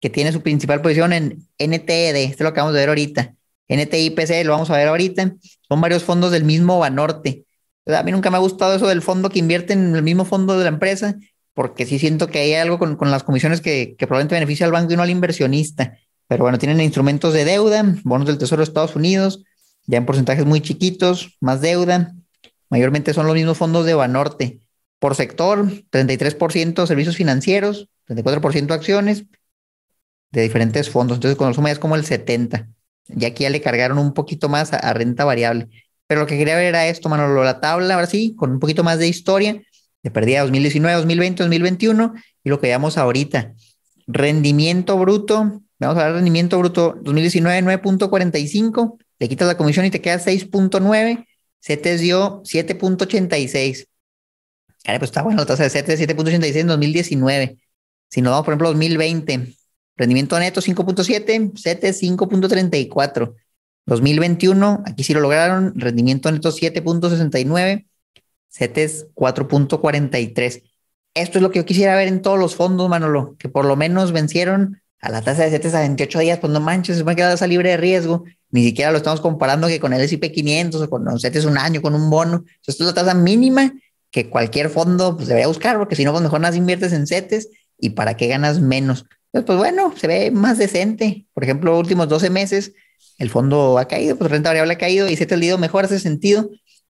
[0.00, 3.34] que tiene su principal posición en NTED, este lo acabamos de ver ahorita.
[3.68, 5.34] NTIPC lo vamos a ver ahorita.
[5.68, 7.44] Son varios fondos del mismo Banorte.
[7.86, 10.58] A mí nunca me ha gustado eso del fondo que invierte en el mismo fondo
[10.58, 11.16] de la empresa,
[11.54, 14.92] porque sí siento que hay algo con, con las comisiones que, probablemente beneficia al banco
[14.92, 15.96] y no al inversionista.
[16.28, 19.44] Pero bueno, tienen instrumentos de deuda, bonos del Tesoro de Estados Unidos,
[19.86, 22.14] ya en porcentajes muy chiquitos, más deuda.
[22.68, 24.60] Mayormente son los mismos fondos de Banorte.
[24.98, 29.26] Por sector, 33% servicios financieros, 34% acciones,
[30.30, 31.16] de diferentes fondos.
[31.16, 32.68] Entonces, cuando suma es como el 70.
[33.08, 35.68] Y aquí ya le cargaron un poquito más a, renta variable.
[36.06, 38.84] Pero lo que quería ver era esto, Manolo, la tabla, ahora sí, con un poquito
[38.84, 39.62] más de historia,
[40.02, 42.14] de perdida 2019, 2020, 2021,
[42.44, 43.54] y lo que veamos ahorita.
[44.06, 50.00] Rendimiento bruto, vamos a ver rendimiento bruto 2019, 9.45, le quitas la comisión y te
[50.00, 51.26] queda 6.9,
[51.60, 53.88] CETES dio 7.86.
[54.84, 57.58] pues está bueno la tasa de CETES 7.86 en 2019.
[58.08, 59.55] Si nos vamos, por ejemplo, 2020,
[59.96, 63.34] rendimiento neto 5.7, CETES 5.34.
[63.86, 67.86] 2021, aquí sí lo lograron, rendimiento neto 7.69,
[68.48, 70.62] CETES 4.43.
[71.14, 73.76] Esto es lo que yo quisiera ver en todos los fondos, Manolo, que por lo
[73.76, 77.12] menos vencieron a la tasa de CETES a 28 días, pues no manches, se me
[77.12, 78.24] ha quedado esa libre de riesgo.
[78.50, 81.58] Ni siquiera lo estamos comparando que con el S&P 500 o con los CETES un
[81.58, 82.44] año, con un bono.
[82.66, 83.72] Esto es la tasa mínima
[84.10, 87.50] que cualquier fondo pues, debería buscar, porque si no, pues mejor nada inviertes en CETES
[87.78, 89.06] y para qué ganas menos.
[89.32, 91.26] Entonces, pues bueno, se ve más decente.
[91.34, 92.72] Por ejemplo, últimos 12 meses
[93.18, 95.98] el fondo ha caído, pues renta variable ha caído y se ha ido mejor ese
[95.98, 96.50] sentido.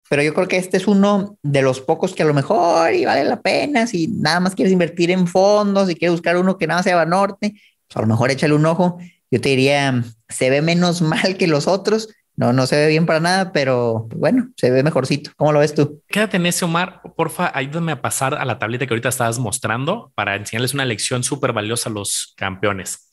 [0.10, 3.06] Pero yo creo que este es uno de los pocos que a lo mejor y
[3.06, 6.66] vale la pena si nada más quieres invertir en fondos y quieres buscar uno que
[6.68, 7.54] nada sea norte,
[7.88, 8.98] pues a lo mejor échale un ojo.
[9.32, 12.10] Yo te diría, se ve menos mal que los otros.
[12.40, 15.32] No, no se ve bien para nada, pero bueno, se ve mejorcito.
[15.36, 16.02] ¿Cómo lo ves tú?
[16.08, 17.02] Quédate en ese, Omar.
[17.18, 21.22] Porfa, ayúdame a pasar a la tableta que ahorita estabas mostrando para enseñarles una lección
[21.22, 23.10] súper valiosa a los campeones.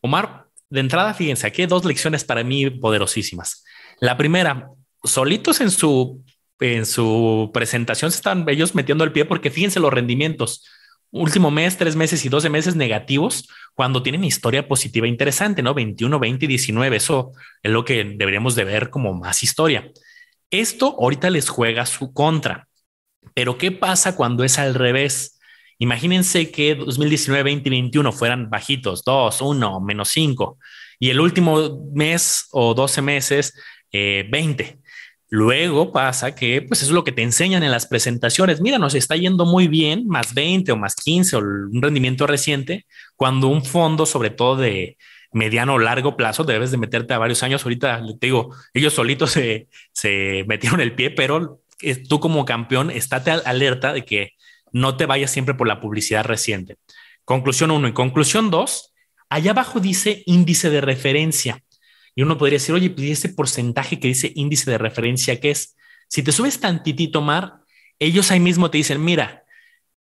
[0.00, 3.62] Omar, de entrada, fíjense, aquí hay dos lecciones para mí poderosísimas.
[4.00, 4.70] La primera,
[5.04, 6.24] solitos en su,
[6.58, 10.66] en su presentación se están ellos metiendo el pie porque fíjense los rendimientos.
[11.12, 15.74] Último mes, tres meses y doce meses negativos cuando tienen historia positiva interesante, ¿no?
[15.74, 16.96] 21, 20 y 19.
[16.96, 19.92] Eso es lo que deberíamos de ver como más historia.
[20.50, 22.66] Esto ahorita les juega su contra.
[23.34, 25.38] Pero ¿qué pasa cuando es al revés?
[25.78, 30.58] Imagínense que 2019, 2021 fueran bajitos, 2, 1, menos 5,
[30.98, 33.54] y el último mes o 12 meses,
[33.92, 34.78] 20.
[35.34, 38.60] Luego pasa que, pues eso es lo que te enseñan en las presentaciones.
[38.60, 42.84] Mira, nos está yendo muy bien, más 20 o más 15 o un rendimiento reciente,
[43.16, 44.98] cuando un fondo, sobre todo de
[45.32, 47.64] mediano o largo plazo, debes de meterte a varios años.
[47.64, 52.90] Ahorita te digo, ellos solitos se, se metieron el pie, pero eh, tú como campeón,
[52.90, 54.32] estate alerta de que
[54.70, 56.76] no te vayas siempre por la publicidad reciente.
[57.24, 58.92] Conclusión uno y conclusión dos,
[59.30, 61.64] allá abajo dice índice de referencia.
[62.14, 65.76] Y uno podría decir, oye, pues ese porcentaje que dice índice de referencia, ¿qué es?
[66.08, 67.60] Si te subes tantitito, Mar,
[67.98, 69.44] ellos ahí mismo te dicen, mira,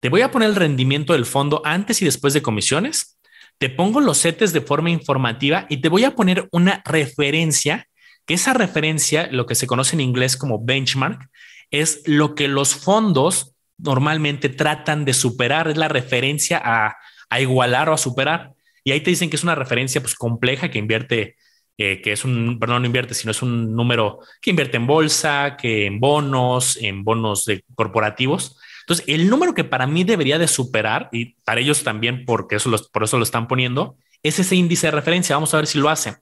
[0.02, 3.20] te voy a poner el rendimiento del fondo antes y después de comisiones,
[3.60, 7.88] te pongo los setes de forma informativa y te voy a poner una referencia,
[8.26, 11.30] que esa referencia, lo que se conoce en inglés como benchmark,
[11.70, 16.98] es lo que los fondos normalmente tratan de superar, es la referencia a,
[17.40, 18.54] igualar o a superar.
[18.84, 21.38] Y ahí te dicen que es una referencia pues, compleja que invierte,
[21.82, 25.58] eh, que es un, perdón, no invierte, sino es un número que invierte en bolsa,
[25.58, 28.58] que en bonos, en bonos de corporativos.
[28.82, 32.72] Entonces, el número que para mí debería de superar, y para ellos también, porque eso
[32.92, 35.36] por eso lo están poniendo, es ese índice de referencia.
[35.36, 36.16] Vamos a ver si lo hace.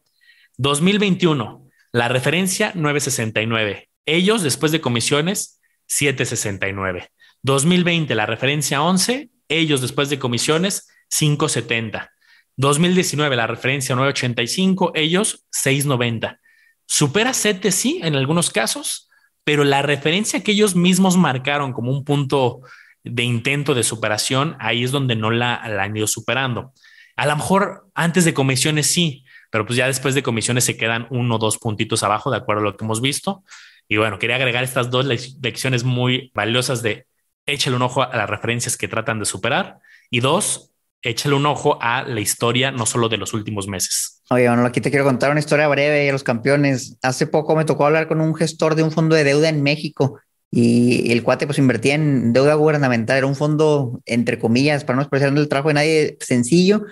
[0.57, 3.89] 2021, la referencia 969.
[4.05, 7.11] Ellos, después de comisiones, 769.
[7.41, 12.11] 2020, la referencia 11, ellos después de comisiones, 570.
[12.59, 16.41] 2019, la referencia 985, ellos 690.
[16.85, 19.09] Supera sí, en algunos casos,
[19.45, 22.59] pero la referencia que ellos mismos marcaron como un punto
[23.05, 26.73] de intento de superación, ahí es donde no la, la han ido superando.
[27.15, 31.07] A lo mejor antes de comisiones sí, pero pues ya después de comisiones se quedan
[31.11, 33.45] uno o dos puntitos abajo, de acuerdo a lo que hemos visto.
[33.87, 37.07] Y bueno, quería agregar estas dos lecciones muy valiosas de
[37.45, 39.79] échale un ojo a las referencias que tratan de superar.
[40.11, 40.68] Y dos,
[41.01, 44.21] échale un ojo a la historia, no solo de los últimos meses.
[44.29, 46.97] Oye, bueno, aquí te quiero contar una historia breve de los campeones.
[47.01, 50.19] Hace poco me tocó hablar con un gestor de un fondo de deuda en México
[50.51, 53.17] y el cuate pues invertía en deuda gubernamental.
[53.17, 56.83] Era un fondo, entre comillas, para no expresar el trabajo de nadie, sencillo,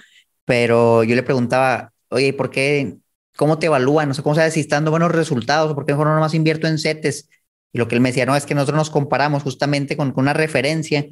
[0.46, 2.98] pero yo le preguntaba, oye, ¿por qué?
[3.36, 4.08] ¿Cómo te evalúan?
[4.08, 6.34] No sé cómo sabes si están dando buenos resultados o por qué mejor no más
[6.34, 7.30] invierto en CETES
[7.74, 10.34] y lo que él me decía, no, es que nosotros nos comparamos justamente con, una
[10.34, 11.06] referencia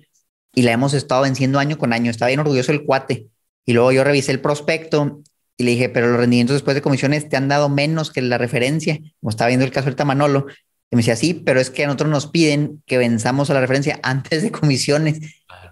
[0.56, 2.10] y la hemos estado venciendo año con año.
[2.10, 3.28] Estaba bien orgulloso el cuate.
[3.65, 5.22] Y luego yo revisé el prospecto
[5.58, 8.38] y le dije, pero los rendimientos después de comisiones te han dado menos que la
[8.38, 9.00] referencia.
[9.20, 10.48] Como estaba viendo el caso del Tamanolo.
[10.89, 13.60] Y me decía, sí, pero es que a nosotros nos piden que venzamos a la
[13.60, 15.20] referencia antes de comisiones.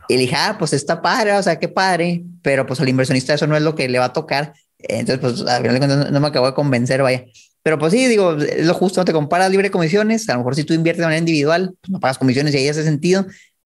[0.10, 3.34] Y le dije, ah, pues está padre, o sea, qué padre, pero pues al inversionista
[3.34, 4.54] eso no es lo que le va a tocar.
[4.80, 7.26] Entonces, pues a final de cuentas no me acabó de convencer, vaya.
[7.62, 10.28] Pero pues sí, digo, es lo justo, no te comparas libre comisiones.
[10.28, 12.67] A lo mejor si tú inviertes de manera individual, pues no pagas comisiones y ahí
[12.67, 13.26] hace sentido.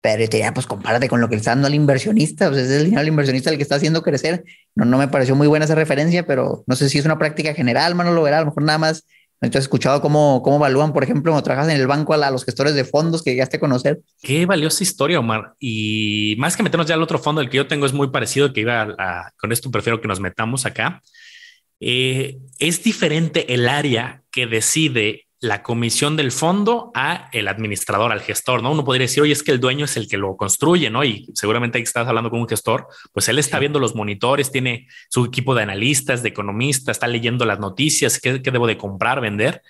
[0.06, 3.00] Pero te pues compárate con lo que está dando al inversionista, pues es el dinero
[3.00, 4.44] del inversionista el que está haciendo crecer.
[4.76, 7.54] No, no me pareció muy buena esa referencia, pero no sé si es una práctica
[7.54, 9.04] general, mano, lo verá, a lo mejor nada más.
[9.40, 12.44] ¿No has escuchado cómo, cómo evalúan, por ejemplo, cuando trabajas en el banco a, los
[12.44, 14.00] gestores de fondos que llegaste a conocer?
[14.22, 15.54] Qué valiosa historia, Omar.
[15.58, 18.52] Y más que meternos ya al otro fondo, el que yo tengo es muy parecido,
[18.52, 21.02] que iba a, con esto prefiero que nos metamos acá.
[21.80, 28.20] Eh, es diferente el área que decide la comisión del fondo a el administrador, al
[28.20, 28.72] gestor, ¿no?
[28.72, 31.04] Uno podría decir, oye, es que el dueño es el que lo construye, ¿no?
[31.04, 34.88] Y seguramente ahí estás hablando con un gestor, pues él está viendo los monitores, tiene
[35.08, 39.62] su equipo de analistas, de economistas, está leyendo las noticias, qué, debo de comprar, vender.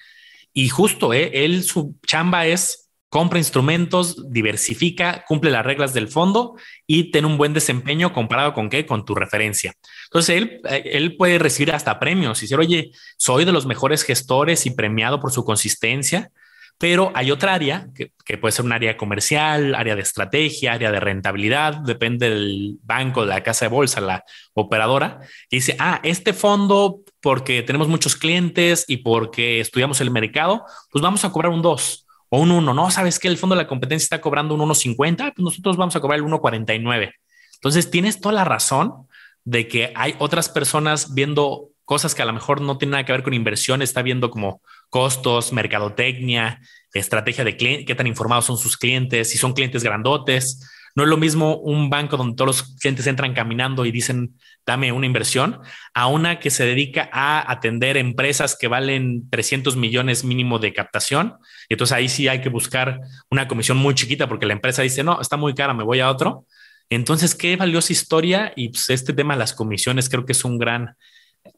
[0.53, 1.31] Y justo, ¿eh?
[1.45, 7.39] él, su chamba es compra instrumentos, diversifica, cumple las reglas del fondo y tiene un
[7.39, 9.75] buen desempeño comparado con qué, con tu referencia.
[10.05, 14.03] Entonces él, eh, él puede recibir hasta premios y decir, oye, soy de los mejores
[14.03, 16.31] gestores y premiado por su consistencia.
[16.79, 20.93] Pero hay otra área que, que, puede ser un área comercial, área de estrategia, área
[20.93, 26.01] de rentabilidad, depende del banco, de la casa de bolsa, la operadora, y dice, ah,
[26.03, 31.51] este fondo, porque tenemos muchos clientes y porque estudiamos el mercado, pues vamos a cobrar
[31.51, 32.06] un 2
[32.39, 32.75] un 1.
[32.75, 35.97] No, sabes que el fondo de la competencia está cobrando un 1.50, pues nosotros vamos
[35.97, 37.13] a cobrar el 1.49.
[37.55, 39.07] Entonces tienes toda la razón
[39.45, 43.13] de que hay otras personas viendo cosas que a lo mejor no tienen nada que
[43.13, 46.61] ver con inversión, está viendo como costos, mercadotecnia,
[46.93, 50.69] estrategia de cliente, qué tan informados son sus clientes, si son clientes grandotes.
[50.97, 54.91] No es lo mismo un banco donde todos los clientes entran caminando y dicen, dame
[54.91, 55.61] una inversión,
[55.95, 61.37] a una que se dedica a atender empresas que valen 300 millones mínimo de captación.
[61.69, 63.01] Y entonces ahí sí hay que buscar
[63.31, 66.11] una comisión muy chiquita porque la empresa dice, no, está muy cara, me voy a
[66.11, 66.47] otro.
[66.91, 70.59] Entonces, qué valiosa historia y pues, este tema de las comisiones creo que es un
[70.59, 70.97] gran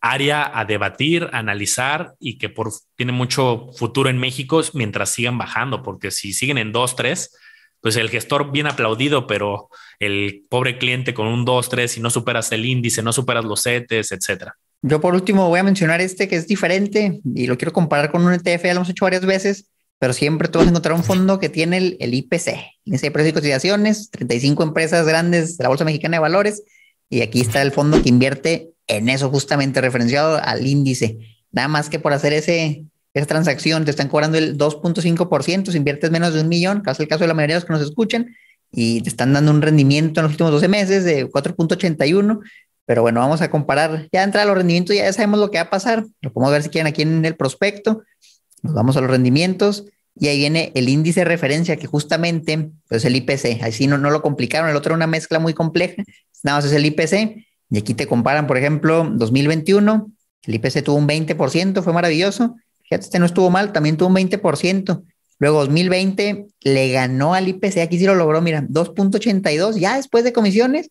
[0.00, 5.82] área a debatir, analizar y que por, tiene mucho futuro en México mientras sigan bajando,
[5.82, 7.36] porque si siguen en 2, 3,
[7.80, 12.10] pues el gestor bien aplaudido, pero el pobre cliente con un 2, 3 y no
[12.10, 14.56] superas el índice, no superas los CETES, etcétera.
[14.82, 18.24] Yo por último voy a mencionar este que es diferente y lo quiero comparar con
[18.24, 21.02] un ETF, ya lo hemos hecho varias veces, pero siempre tú vas a encontrar un
[21.02, 25.64] fondo que tiene el, el IPC, índice de precios y cotizaciones, 35 empresas grandes de
[25.64, 26.62] la Bolsa Mexicana de Valores,
[27.10, 31.18] y aquí está el fondo que invierte en eso justamente referenciado al índice.
[31.50, 32.84] Nada más que por hacer ese,
[33.18, 37.08] esa transacción te están cobrando el 2.5%, si inviertes menos de un millón, caso el
[37.08, 38.34] caso de la mayoría de los que nos escuchan,
[38.70, 42.40] y te están dando un rendimiento en los últimos 12 meses de 4.81.
[42.84, 44.08] Pero bueno, vamos a comparar.
[44.12, 46.06] Ya entra a los rendimientos, ya sabemos lo que va a pasar.
[46.22, 48.02] Lo podemos ver si quieren aquí en el prospecto.
[48.62, 53.04] Nos vamos a los rendimientos y ahí viene el índice de referencia que justamente pues
[53.04, 53.62] el IPC.
[53.62, 54.70] Así no, no lo complicaron.
[54.70, 56.02] El otro era una mezcla muy compleja.
[56.42, 57.44] Nada más es el IPC.
[57.70, 60.10] Y aquí te comparan, por ejemplo, 2021.
[60.44, 62.56] El IPC tuvo un 20%, fue maravilloso.
[62.88, 65.04] Fíjate, este no estuvo mal, también tuvo un 20%.
[65.40, 70.32] Luego 2020 le ganó al IPC, aquí sí lo logró, mira, 2.82, ya después de
[70.32, 70.90] comisiones,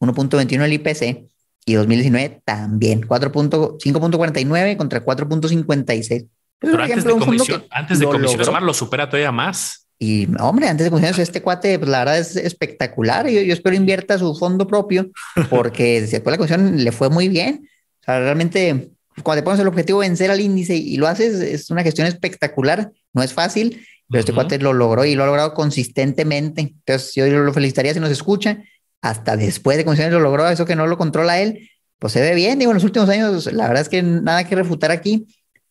[0.00, 1.28] 1.21 el IPC.
[1.68, 6.28] Y 2019 también, 5.49 contra 4.56.
[6.58, 9.88] Pero antes de, comisión, antes de comisiones, lo supera todavía más.
[9.98, 13.28] Y hombre, antes de comisiones, este cuate, pues la verdad es espectacular.
[13.28, 15.10] Yo, yo espero invierta su fondo propio
[15.50, 17.68] porque después de la comisión le fue muy bien.
[18.00, 21.40] O sea, realmente cuando te pones el objetivo de vencer al índice y lo haces,
[21.40, 25.26] es una gestión espectacular, no es fácil, pero este cuate lo logró y lo ha
[25.26, 26.60] logrado consistentemente.
[26.60, 28.62] Entonces, yo lo felicitaría si nos escucha,
[29.00, 32.34] hasta después de comisiones lo logró, eso que no lo controla él, pues se ve
[32.34, 32.58] bien.
[32.58, 35.26] Digo, en los últimos años, la verdad es que nada que refutar aquí,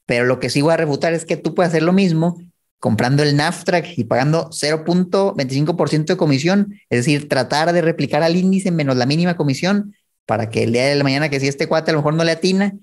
[0.06, 2.38] pero lo que sí voy a refutar es que tú puedes hacer lo mismo
[2.80, 8.70] comprando el NAFTRAC y pagando 0.25% de comisión, es decir, tratar de replicar al índice
[8.70, 11.92] menos la mínima comisión para que el día de la mañana que si este cuate
[11.92, 12.76] a lo mejor no le atina,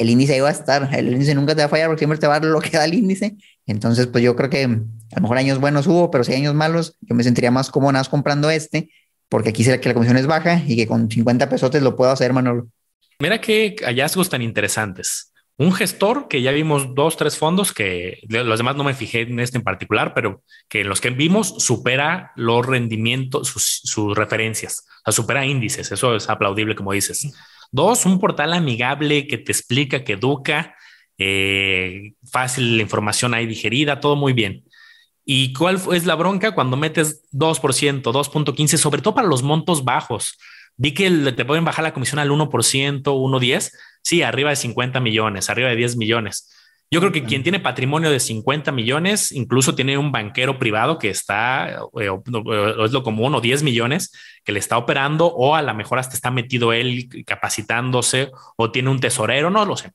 [0.00, 2.18] el índice ahí va a estar, el índice nunca te va a fallar porque siempre
[2.18, 3.36] te va a dar lo que da el índice.
[3.66, 6.54] Entonces, pues yo creo que a lo mejor años buenos hubo, pero si hay años
[6.54, 8.90] malos, yo me sentiría más cómodo nada más comprando este,
[9.28, 12.10] porque aquí será que la comisión es baja y que con 50 pesos lo puedo
[12.10, 12.68] hacer, Manolo.
[13.18, 15.34] Mira qué hallazgos tan interesantes.
[15.58, 19.38] Un gestor que ya vimos dos, tres fondos que los demás no me fijé en
[19.38, 25.02] este en particular, pero que los que vimos supera los rendimientos, sus, sus referencias, o
[25.04, 25.92] sea, supera índices.
[25.92, 27.30] Eso es aplaudible, como dices.
[27.70, 30.74] Dos, un portal amigable que te explica, que educa,
[31.18, 34.64] eh, fácil la información ahí digerida, todo muy bien.
[35.24, 40.38] ¿Y cuál es la bronca cuando metes 2%, 2.15, sobre todo para los montos bajos?
[40.76, 45.50] Vi que te pueden bajar la comisión al 1%, 1.10, sí, arriba de 50 millones,
[45.50, 46.50] arriba de 10 millones.
[46.92, 51.08] Yo creo que quien tiene patrimonio de 50 millones, incluso tiene un banquero privado que
[51.08, 52.10] está, eh,
[52.84, 54.12] es lo común, o 10 millones,
[54.42, 58.90] que le está operando, o a lo mejor hasta está metido él capacitándose, o tiene
[58.90, 59.92] un tesorero, no lo sé.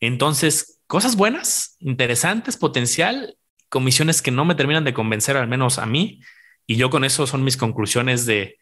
[0.00, 3.36] Entonces, cosas buenas, interesantes, potencial,
[3.68, 6.20] comisiones que no me terminan de convencer, al menos a mí.
[6.66, 8.58] Y yo con eso son mis conclusiones de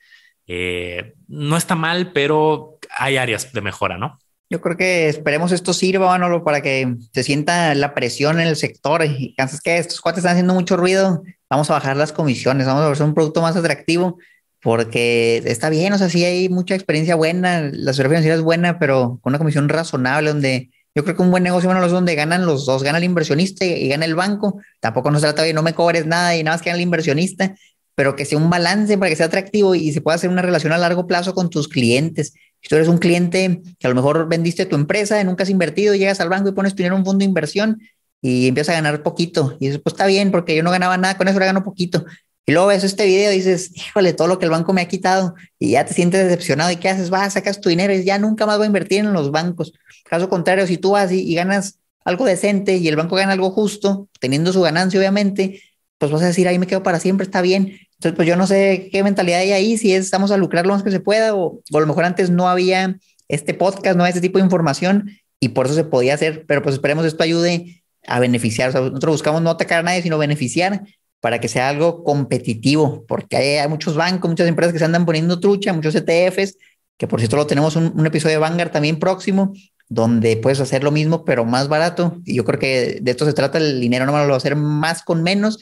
[0.49, 4.19] eh, no está mal, pero hay áreas de mejora, ¿no?
[4.51, 8.57] Yo creo que esperemos esto sirva, Manolo, para que se sienta la presión en el
[8.57, 9.05] sector.
[9.05, 12.83] Y es que estos cuates están haciendo mucho ruido, vamos a bajar las comisiones, vamos
[12.83, 14.19] a hacer un producto más atractivo,
[14.63, 18.79] porque está bien, o sea, sí hay mucha experiencia buena, la seguridad financiera es buena,
[18.79, 22.15] pero con una comisión razonable, donde yo creo que un buen negocio, bueno, es donde
[22.15, 24.61] ganan los dos, gana el inversionista y gana el banco.
[24.81, 26.83] Tampoco no se trata de no me cobres nada y nada más que gana el
[26.83, 27.55] inversionista,
[27.95, 30.73] pero que sea un balance para que sea atractivo y se pueda hacer una relación
[30.73, 32.35] a largo plazo con tus clientes.
[32.61, 35.95] Si tú eres un cliente que a lo mejor vendiste tu empresa, nunca has invertido,
[35.95, 37.81] llegas al banco y pones tu dinero en un fondo de inversión
[38.21, 39.57] y empiezas a ganar poquito.
[39.61, 42.05] Y eso pues está bien, porque yo no ganaba nada con eso, ahora gano poquito.
[42.47, 44.89] Y luego ves este video y dices, híjole, todo lo que el banco me ha
[44.89, 46.71] quitado y ya te sientes decepcionado.
[46.71, 47.11] ¿Y qué haces?
[47.11, 49.73] Vas, sacas tu dinero y ya nunca más voy a invertir en los bancos.
[50.05, 53.51] Caso contrario, si tú vas y, y ganas algo decente y el banco gana algo
[53.51, 55.61] justo, teniendo su ganancia, obviamente,
[55.99, 57.79] pues vas a decir, ahí me quedo para siempre, está bien.
[57.99, 60.73] Entonces, pues yo no sé qué mentalidad hay ahí, si es, estamos a lucrar lo
[60.73, 62.97] más que se pueda, o, o a lo mejor antes no había
[63.27, 66.63] este podcast, no había este tipo de información, y por eso se podía hacer, pero
[66.63, 68.71] pues esperemos esto ayude a beneficiar.
[68.77, 70.83] O nosotros buscamos no atacar a nadie, sino beneficiar
[71.21, 75.05] para que sea algo competitivo, porque hay, hay, muchos bancos, muchas empresas que se andan
[75.05, 76.57] poniendo trucha, muchos ETFs,
[76.97, 79.53] que por cierto lo tenemos un, un episodio de Vanguard también próximo,
[79.89, 82.21] donde puedes hacer lo mismo, pero más barato.
[82.25, 84.55] Y yo creo que de esto se trata, el dinero no lo va a hacer
[84.55, 85.59] más con menos,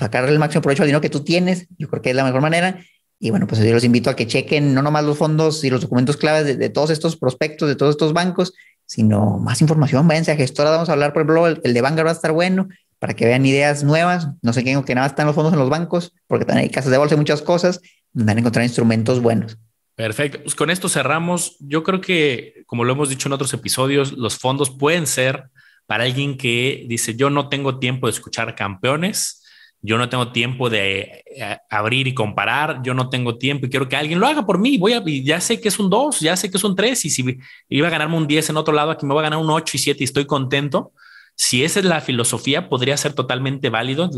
[0.00, 2.40] sacarle el máximo provecho al dinero que tú tienes, yo creo que es la mejor
[2.40, 2.84] manera.
[3.18, 5.82] Y bueno, pues yo los invito a que chequen no nomás los fondos y los
[5.82, 8.54] documentos claves de, de todos estos prospectos, de todos estos bancos,
[8.86, 10.08] sino más información.
[10.08, 12.32] Váyanse a gestora, vamos a hablar, por ejemplo, el, el de Vanguard va a estar
[12.32, 14.28] bueno para que vean ideas nuevas.
[14.42, 16.90] No sé qué, que nada están los fondos en los bancos, porque también hay casas
[16.90, 17.80] de bolsa y muchas cosas,
[18.12, 19.58] van a encontrar instrumentos buenos.
[19.94, 20.40] Perfecto.
[20.42, 21.56] Pues con esto cerramos.
[21.60, 25.50] Yo creo que, como lo hemos dicho en otros episodios, los fondos pueden ser
[25.86, 29.39] para alguien que dice, yo no tengo tiempo de escuchar campeones,
[29.82, 33.88] yo no tengo tiempo de eh, abrir y comparar, yo no tengo tiempo y quiero
[33.88, 34.76] que alguien lo haga por mí.
[34.76, 37.10] Voy a, ya sé que es un 2, ya sé que es un 3 y
[37.10, 39.50] si iba a ganarme un 10 en otro lado, aquí me voy a ganar un
[39.50, 40.92] 8 y 7 y estoy contento.
[41.34, 44.10] Si esa es la filosofía, podría ser totalmente válido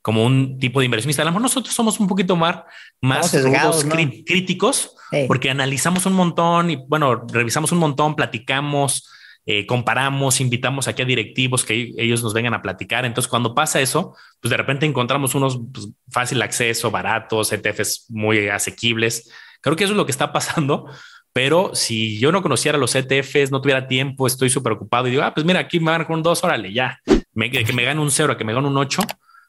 [0.00, 1.22] como un tipo de inversionista.
[1.22, 2.60] A lo mejor nosotros somos un poquito más,
[3.00, 3.90] más ¿no?
[4.24, 4.94] críticos
[5.26, 9.08] porque analizamos un montón y bueno, revisamos un montón, platicamos,
[9.44, 13.04] eh, comparamos, invitamos aquí a directivos que ellos nos vengan a platicar.
[13.04, 18.48] Entonces, cuando pasa eso, pues de repente encontramos unos pues, fácil acceso, baratos, ETFs muy
[18.48, 19.30] asequibles.
[19.60, 20.86] Creo que eso es lo que está pasando.
[21.32, 25.22] Pero si yo no conociera los ETFs, no tuviera tiempo, estoy súper ocupado y digo,
[25.22, 27.00] ah, pues mira, aquí me van con dos, órale, ya.
[27.32, 29.02] Me, que me gane un cero, que me gane un ocho.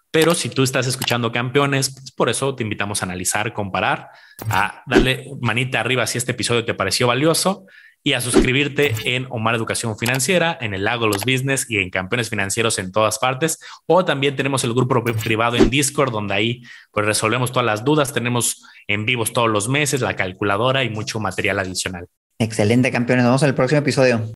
[0.10, 4.10] Pero si tú estás escuchando campeones, pues por eso te invitamos a analizar, comparar,
[4.50, 7.66] a darle manita arriba si este episodio te pareció valioso
[8.04, 12.30] y a suscribirte en Omar Educación Financiera, en el Lago Los Business y en Campeones
[12.30, 13.60] Financieros en todas partes.
[13.86, 18.14] O también tenemos el grupo privado en Discord, donde ahí pues resolvemos todas las dudas.
[18.14, 22.08] Tenemos en vivos todos los meses, la calculadora y mucho material adicional.
[22.40, 23.24] Excelente, campeones.
[23.24, 24.34] Nos vemos en el próximo episodio.